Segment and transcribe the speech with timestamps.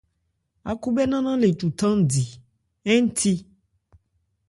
[0.71, 2.23] Ákhúbhɛ́ nannán le cu thándi
[3.01, 3.33] ń thi.